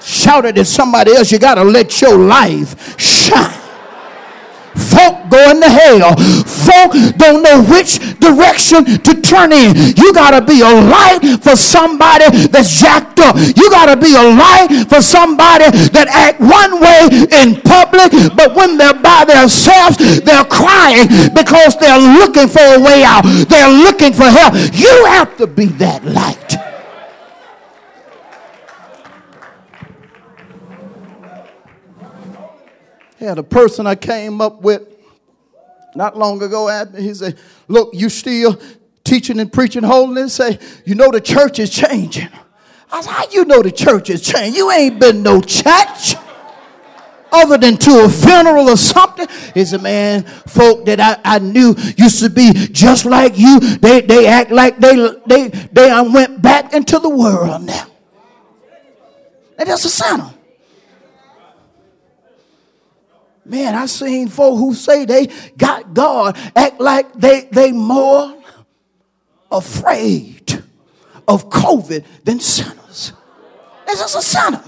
[0.00, 1.32] Shout it at somebody else.
[1.32, 3.63] You got to let your life shine.
[4.94, 6.14] Folk going to hell.
[6.46, 9.74] Folk don't know which direction to turn in.
[9.96, 13.36] You got to be a light for somebody that's jacked up.
[13.36, 17.08] You got to be a light for somebody that act one way
[17.42, 23.04] in public, but when they're by themselves, they're crying because they're looking for a way
[23.04, 23.22] out.
[23.48, 24.54] They're looking for help.
[24.72, 26.43] You have to be that light.
[33.24, 34.82] Had a person I came up with
[35.94, 37.02] not long ago me.
[37.02, 38.60] He said, Look, you still
[39.04, 40.34] teaching and preaching holiness?
[40.34, 42.28] Say, you know the church is changing.
[42.90, 44.54] I said, How you know the church is changing?
[44.54, 46.16] You ain't been no church
[47.34, 49.26] other than to a funeral or something.
[49.54, 53.60] Is a man, folk that I, I knew used to be just like you.
[53.60, 54.94] They they act like they
[55.26, 57.86] they they went back into the world now.
[59.58, 60.34] And that's a sign.
[63.46, 65.28] Man, I seen folk who say they
[65.58, 68.34] got God act like they they more
[69.50, 70.62] afraid
[71.28, 73.12] of COVID than sinners.
[73.86, 74.64] This is a sinner.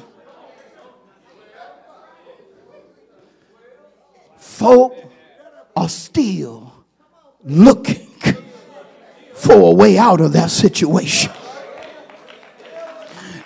[4.36, 4.94] Folk
[5.74, 6.72] are still
[7.44, 8.10] looking
[9.34, 11.32] for a way out of that situation.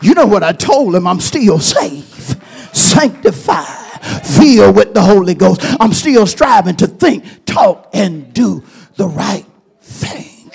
[0.02, 1.06] You know what I told him?
[1.06, 2.40] I'm still saved,
[2.74, 5.60] sanctified filled with the Holy Ghost.
[5.80, 8.62] I'm still striving to think, talk, and do
[8.96, 9.46] the right
[9.80, 10.50] thing.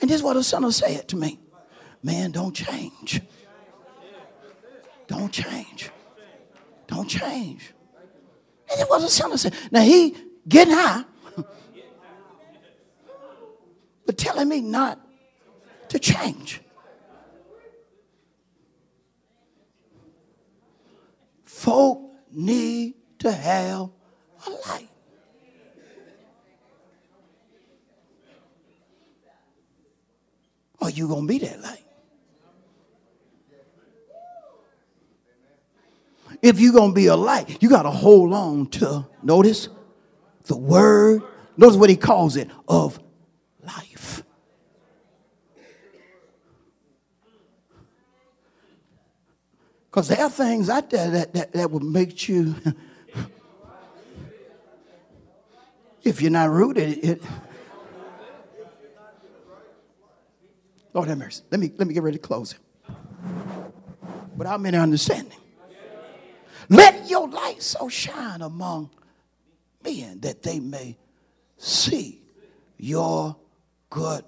[0.00, 1.38] And this is what a son of said to me.
[2.02, 3.20] Man, don't change.
[5.06, 5.90] Don't change.
[6.86, 7.72] Don't change.
[8.70, 9.54] And it was a son said.
[9.70, 10.16] Now he
[10.48, 11.04] getting high,
[14.06, 14.98] but telling me not
[15.88, 16.60] to change.
[21.60, 22.00] Folk
[22.32, 23.90] need to have
[24.46, 24.88] a light.
[30.80, 31.84] Are you going to be that light?
[36.40, 39.68] If you're going to be a light, you got to hold on to, notice,
[40.46, 41.20] the word.
[41.58, 42.98] Notice what he calls it of
[43.62, 44.22] life.
[49.90, 52.54] Because there are things out there that, that, that will make you,
[56.04, 57.22] if you're not rooted, it.
[60.94, 61.42] Lord have mercy.
[61.50, 62.58] Let me, let me get ready to close it.
[64.36, 65.38] Without many understanding.
[66.68, 68.90] Let your light so shine among
[69.82, 70.98] men that they may
[71.56, 72.22] see
[72.78, 73.36] your
[73.90, 74.24] good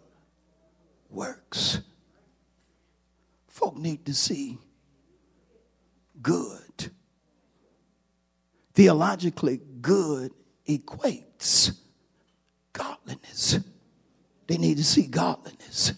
[1.09, 1.81] works.
[3.47, 4.59] Folk need to see
[6.23, 6.93] good.
[8.75, 10.33] Theologically, good
[10.67, 11.77] equates
[12.73, 13.59] godliness.
[14.47, 15.93] They need to see godliness.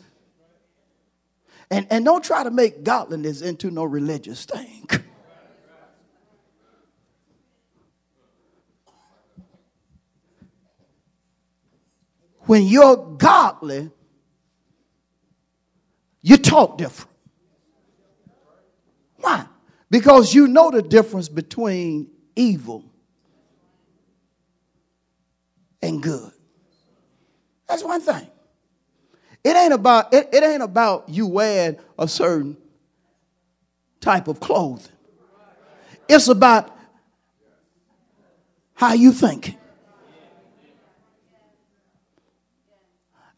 [1.71, 4.87] And, and don't try to make godliness into no religious thing.
[12.41, 13.91] When you're godly,
[16.21, 17.11] you talk different.
[19.17, 19.47] Why?
[19.95, 22.85] Because you know the difference between evil
[25.81, 26.33] and good.
[27.69, 28.27] That's one thing.
[29.45, 32.57] It ain't about it, it ain't about you wearing a certain
[34.01, 34.91] type of clothing.
[36.09, 36.77] It's about
[38.75, 39.57] how you think.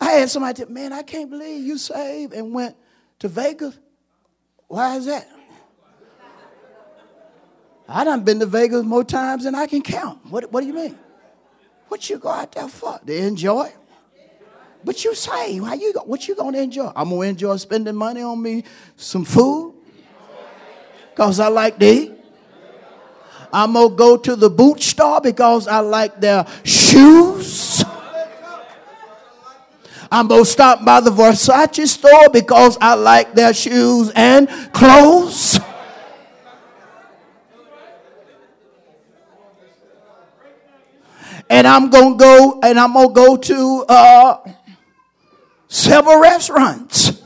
[0.01, 2.77] I had somebody tell, man, I can't believe you saved and went
[3.19, 3.79] to Vegas.
[4.69, 5.29] Why is that?
[7.89, 10.25] I done been to Vegas more times than I can count.
[10.27, 10.99] What, what do you mean?
[11.89, 12.99] What you go out there for?
[12.99, 13.73] To enjoy?
[14.85, 16.93] But you say, why you go, what you gonna enjoy?
[16.95, 18.65] I'm gonna enjoy spending money on me
[18.97, 19.75] some food.
[21.15, 22.15] Cause I like to.
[23.53, 27.85] I'm gonna go to the boot store because I like their shoes.
[30.11, 35.59] I'm gonna stop by the Versace store because I like their shoes and clothes.
[41.49, 44.53] And I'm gonna go and I'm gonna go to uh,
[45.69, 47.23] several restaurants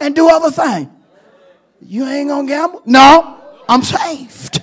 [0.00, 0.88] and do other things.
[1.80, 2.82] You ain't gonna gamble?
[2.84, 4.60] No, I'm saved.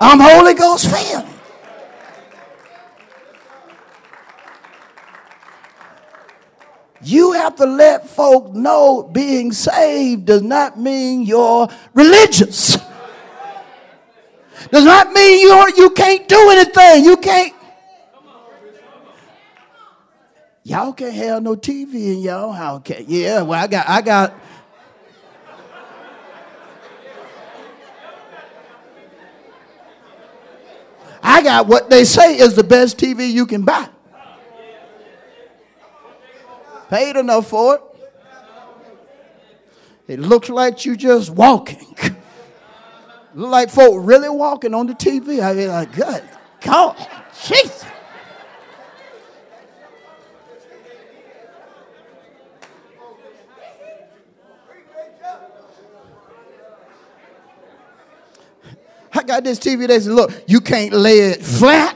[0.00, 1.26] I'm Holy Ghost filled.
[7.02, 12.76] You have to let folk know being saved does not mean you're religious.
[14.70, 17.04] Does not mean you you can't do anything.
[17.04, 17.54] You can't.
[20.64, 22.78] Y'all can't have no TV in y'all house.
[22.78, 23.04] Okay.
[23.06, 24.34] Yeah, well, I got, I got.
[31.22, 33.88] I got what they say is the best TV you can buy.
[36.88, 37.82] Paid enough for it.
[40.08, 41.96] It looks like you just walking.
[43.36, 45.42] Look like folk really walking on the TV.
[45.42, 46.22] I be like, good
[46.62, 46.96] God,
[47.46, 47.84] Jesus.
[59.12, 61.94] I got this TV that says, look, you can't lay it flat.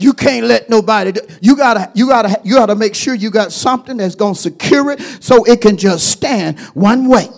[0.00, 1.12] You can't let nobody.
[1.12, 4.90] Do, you gotta, you gotta, you gotta make sure you got something that's gonna secure
[4.90, 7.28] it so it can just stand one way.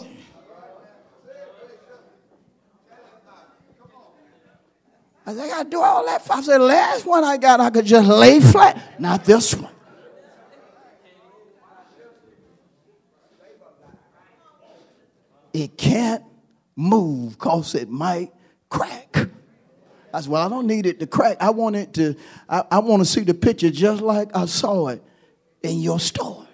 [5.31, 6.27] I said, I gotta do all that.
[6.29, 9.01] I said, last one I got, I could just lay flat.
[9.01, 9.73] Not this one.
[15.53, 16.25] It can't
[16.75, 18.33] move because it might
[18.69, 19.29] crack.
[20.13, 21.37] I said, Well, I don't need it to crack.
[21.41, 22.17] I want it to,
[22.49, 25.03] I, I want to see the picture just like I saw it
[25.63, 26.49] in your store.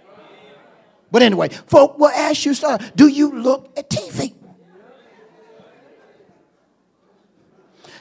[1.11, 2.55] But anyway, folk will ask you,
[2.95, 4.35] do you look at TV?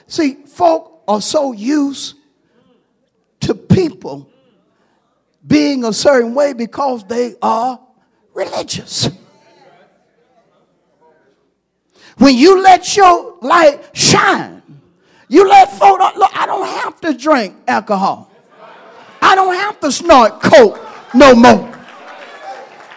[0.08, 2.16] See, folk are so used
[3.42, 4.30] to people
[5.46, 7.80] being a certain way because they are
[8.34, 9.10] religious.
[12.18, 14.62] When you let your light shine,
[15.28, 18.32] you let folk look, I don't have to drink alcohol.
[19.22, 20.80] I don't have to snort coke
[21.14, 21.72] no more.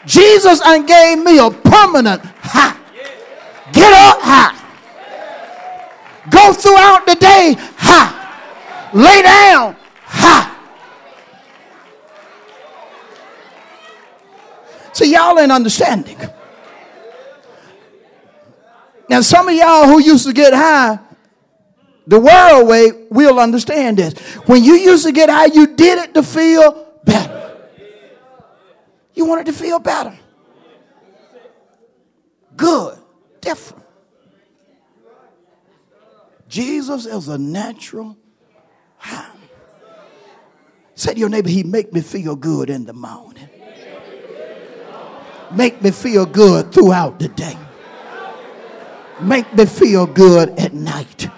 [0.06, 2.78] Jesus and gave me a permanent high.
[3.72, 4.68] Get up high.
[6.31, 8.91] Go throughout the day high.
[8.93, 10.55] Lay down high.
[14.93, 16.18] See, y'all ain't understanding.
[19.09, 20.99] Now, some of y'all who used to get high
[22.09, 24.18] the world way will understand this.
[24.47, 27.55] When you used to get high, you did it to feel better.
[29.14, 30.18] You wanted to feel better.
[32.57, 32.99] Good,
[33.43, 33.85] different.
[36.49, 38.16] Jesus is a natural.
[40.94, 43.49] Say to your neighbor, He make me feel good in the morning.
[45.53, 47.57] Make me feel good throughout the day
[49.20, 51.28] make me feel good at night.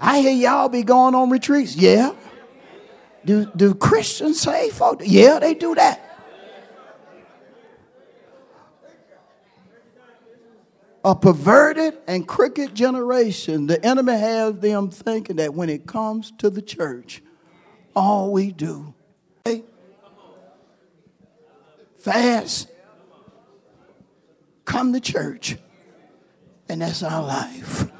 [0.00, 1.74] I hear y'all be going on retreats.
[1.76, 2.14] Yeah.
[3.24, 5.02] Do, do Christians say folk?
[5.04, 6.07] Yeah, they do that.
[11.04, 16.50] A perverted and crooked generation, the enemy has them thinking that when it comes to
[16.50, 17.22] the church,
[17.94, 18.94] all we do
[21.98, 22.68] fast,
[24.64, 25.56] come to church,
[26.68, 27.90] and that's our life.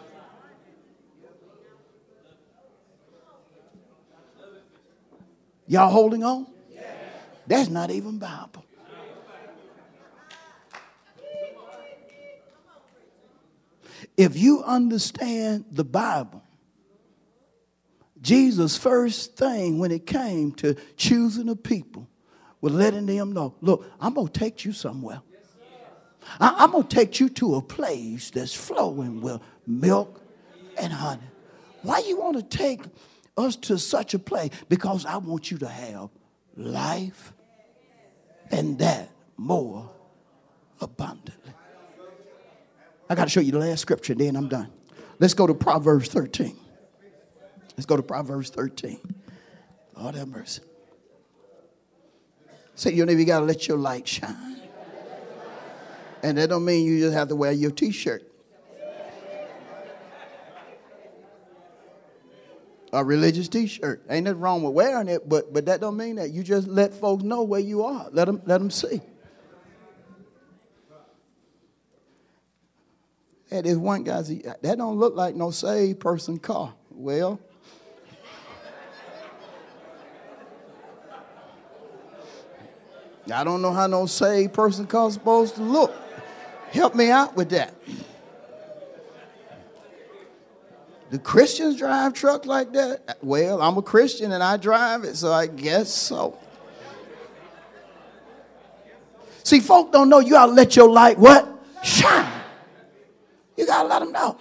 [5.66, 6.46] Y'all holding on?
[7.46, 8.64] That's not even Bible.
[14.18, 16.42] If you understand the Bible,
[18.20, 22.08] Jesus' first thing when it came to choosing a people
[22.60, 25.22] was letting them know look, I'm going to take you somewhere.
[26.40, 30.20] I, am going to take you to a place that's flowing with milk
[30.76, 31.22] and honey.
[31.82, 32.82] Why you want to take
[33.36, 34.50] us to such a place?
[34.68, 36.10] Because I want you to have
[36.56, 37.32] life
[38.50, 39.88] and that more
[40.80, 41.52] abundantly.
[43.08, 44.70] I got to show you the last scripture, then I'm done.
[45.18, 46.56] Let's go to Proverbs 13.
[47.76, 48.98] Let's go to Proverbs 13.
[49.96, 50.62] Lord have mercy.
[52.74, 54.60] Say, you know, you got to let your light shine.
[56.22, 58.24] And that don't mean you just have to wear your t-shirt.
[62.92, 64.04] A religious t-shirt.
[64.08, 66.30] Ain't nothing wrong with wearing it, but, but that don't mean that.
[66.30, 68.08] You just let folks know where you are.
[68.12, 69.00] Let them, let them see.
[73.50, 76.74] Hey, there's one guy, that don't look like no saved person car.
[76.90, 77.40] Well,
[83.32, 85.94] I don't know how no saved person car supposed to look.
[86.70, 87.74] Help me out with that.
[91.10, 93.16] Do Christians drive trucks like that?
[93.22, 96.38] Well, I'm a Christian and I drive it, so I guess so.
[99.42, 101.48] See, folk don't know you gotta let your light what?
[101.82, 102.37] Shine.
[103.58, 104.38] You gotta let them know.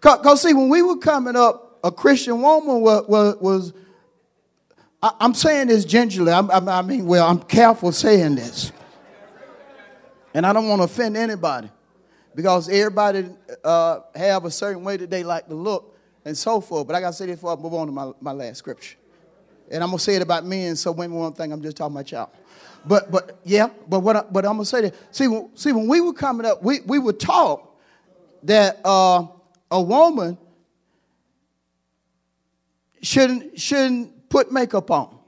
[0.00, 3.72] Because, see, when we were coming up, a Christian woman was, was, was
[5.02, 6.32] I, am saying this gingerly.
[6.32, 8.72] I, I, mean, well, I'm careful saying this.
[10.32, 11.70] And I don't want to offend anybody
[12.34, 13.28] because everybody
[13.62, 16.86] uh, have a certain way that they like to look and so forth.
[16.86, 18.96] But I got to say this before I move on to my, my last scripture.
[19.70, 22.12] And I'm gonna say it about men, so women won't think I'm just talking about
[22.12, 22.30] y'all.
[22.86, 24.94] But but yeah, but what I, but I'm gonna say that.
[25.14, 27.66] See, when, see, when we were coming up, we, we were taught
[28.42, 29.26] that uh,
[29.70, 30.36] a woman
[33.00, 35.18] shouldn't shouldn't put makeup on.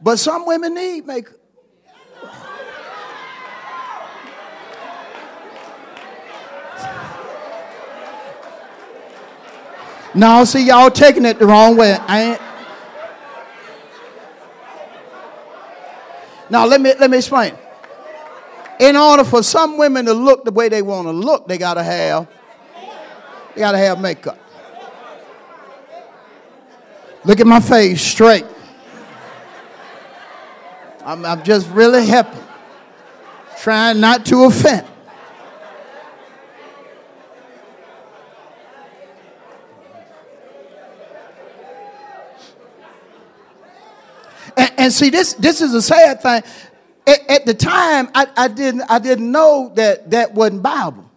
[0.00, 1.34] But some women need makeup.
[10.14, 11.92] No, see, y'all taking it the wrong way.
[11.92, 12.40] I ain't.
[16.50, 17.54] Now let me let me explain.
[18.78, 21.82] In order for some women to look the way they want to look, they gotta
[21.82, 22.28] have
[23.54, 24.38] they gotta have makeup.
[27.24, 28.44] Look at my face straight.
[31.04, 32.38] I'm, I'm just really happy.
[33.58, 34.86] Trying not to offend.
[44.56, 46.42] And, and, see, this, this is a sad thing.
[47.06, 51.10] At, at the time, I, I, didn't, I didn't know that that wasn't Bible.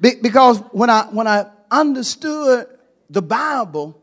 [0.00, 2.66] Be, because when I, when I understood
[3.08, 4.00] the Bible,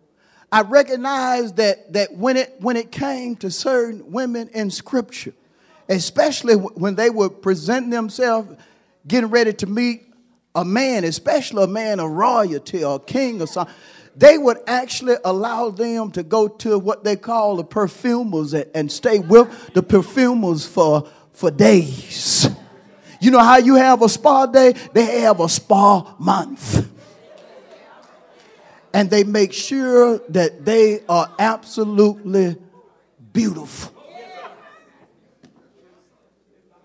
[0.51, 5.33] I recognized that, that when, it, when it came to certain women in Scripture,
[5.89, 8.55] especially when they were presenting themselves,
[9.07, 10.03] getting ready to meet
[10.55, 13.73] a man, especially a man of royalty or a king or something,
[14.17, 19.19] they would actually allow them to go to what they call the perfumers and, stay
[19.19, 22.49] with the perfumers for, for days.
[23.21, 24.73] You know how you have a spa day?
[24.93, 26.89] They have a spa month.
[28.91, 32.55] And they make sure that they are absolutely
[33.33, 33.93] beautiful.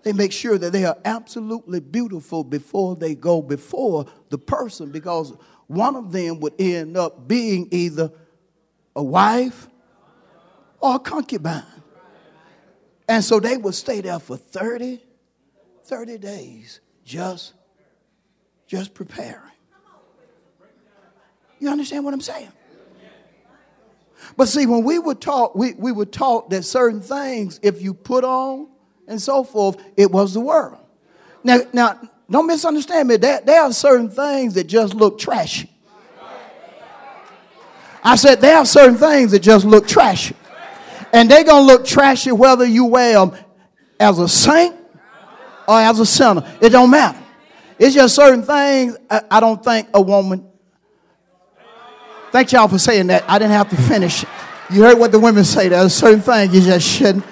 [0.03, 5.33] They make sure that they are absolutely beautiful before they go before the person because
[5.73, 8.11] one of them would end up being either
[8.95, 9.67] a wife
[10.79, 11.63] or a concubine.
[13.07, 15.01] And so they would stay there for 30,
[15.83, 17.53] 30 days just,
[18.67, 19.51] just preparing.
[21.59, 22.51] You understand what I'm saying?
[24.37, 27.93] But see, when we were taught, we, we were taught that certain things, if you
[27.93, 28.67] put on
[29.07, 30.79] and so forth, it was the world.
[31.43, 31.99] Now, now
[32.29, 33.17] don't misunderstand me.
[33.17, 35.69] There, there are certain things that just look trashy.
[38.03, 40.35] I said there are certain things that just look trashy.
[41.13, 43.37] And they're going to look trashy whether you wear them
[43.99, 44.75] as a saint
[45.67, 46.43] or as a sinner.
[46.59, 47.19] It don't matter.
[47.77, 50.49] It's just certain things I, I don't think a woman.
[52.31, 53.23] Thank y'all for saying that.
[53.29, 54.25] I didn't have to finish.
[54.71, 55.69] You heard what the women say.
[55.69, 57.25] There's certain things you just shouldn't.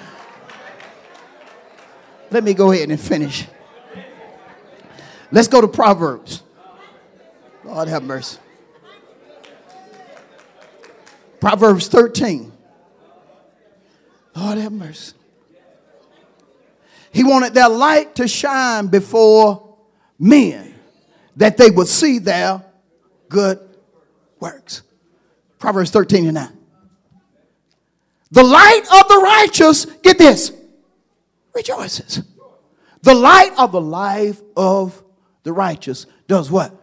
[2.30, 3.46] Let me go ahead and finish.
[5.32, 6.42] Let's go to Proverbs.
[7.64, 8.38] Lord have mercy.
[11.40, 12.52] Proverbs 13.
[14.36, 15.16] Lord have mercy.
[17.12, 19.76] He wanted their light to shine before
[20.18, 20.74] men
[21.36, 22.62] that they would see their
[23.30, 23.58] good
[24.38, 24.82] works.
[25.58, 26.58] Proverbs 13 and 9.
[28.32, 30.52] The light of the righteous, get this,
[31.54, 32.22] rejoices.
[33.02, 35.02] The light of the life of
[35.42, 36.74] the righteous does what?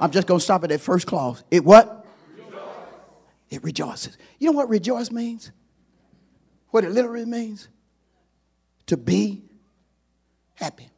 [0.00, 1.44] I'm just going to stop at that first clause.
[1.50, 2.04] It what?
[3.50, 4.18] It rejoices.
[4.38, 5.52] You know what rejoice means?
[6.70, 7.68] What it literally means?
[8.86, 9.44] To be
[10.54, 10.90] happy.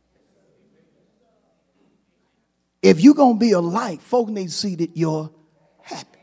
[2.82, 5.30] If you're going to be a light, folk need to see that you're
[5.82, 6.18] happy.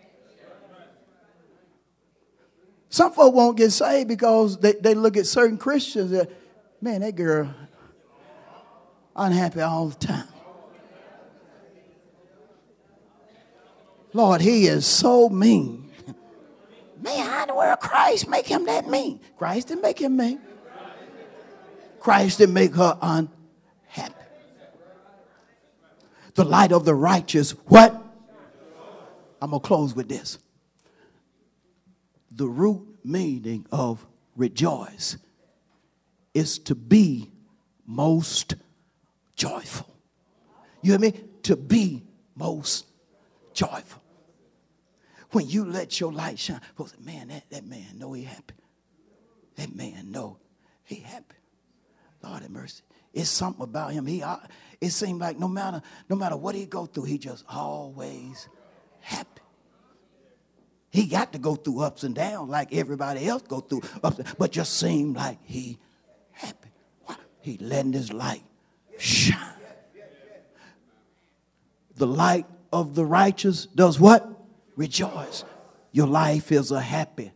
[2.89, 6.30] Some folk won't get saved because they, they look at certain Christians that,
[6.82, 7.53] man, that girl
[9.16, 10.28] unhappy all the time.
[14.14, 15.91] Lord, he is so mean.
[17.01, 19.20] Man, how in the world Christ make him that mean?
[19.38, 20.39] Christ didn't make him mean.
[21.99, 24.14] Christ didn't make her unhappy.
[26.36, 27.93] The light of the righteous, what?
[29.41, 30.38] I'm going to close with this.
[32.32, 34.05] The root meaning of
[34.36, 35.18] rejoice
[36.34, 37.32] is to be
[37.86, 38.55] most
[39.36, 39.93] joyful.
[40.82, 41.14] You hear me?
[41.43, 42.03] To be
[42.36, 42.86] most
[43.53, 44.03] joyful.
[45.34, 46.62] When you let your light shine,
[47.04, 48.54] man, that, that man know he happy.
[49.56, 50.38] That man know
[50.84, 51.36] he happy.
[52.24, 52.84] Lord have mercy.
[53.14, 54.06] It's something about him.
[54.06, 54.38] He uh,
[54.80, 58.48] it seemed like no matter no matter what he go through, he just always
[59.02, 59.42] happy.
[60.92, 64.52] He got to go through ups and downs like everybody else go through ups, but
[64.52, 65.80] just seemed like he
[66.32, 66.70] happy.
[67.42, 68.44] He letting his light
[68.98, 69.40] shine.
[71.96, 74.33] the light of the righteous does what?
[74.76, 75.43] Rejoice.
[75.91, 77.32] Your life is a happy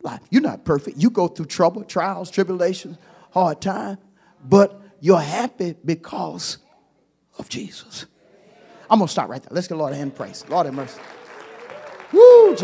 [0.00, 0.20] life.
[0.30, 0.98] You're not perfect.
[0.98, 2.98] You go through trouble, trials, tribulations,
[3.30, 3.98] hard time,
[4.44, 6.58] but you're happy because
[7.38, 8.06] of Jesus.
[8.90, 9.50] I'm going to stop right there.
[9.52, 10.44] Let's get Lord a hand praise.
[10.48, 11.00] Lord have mercy.
[12.12, 12.60] Woo, Jesus.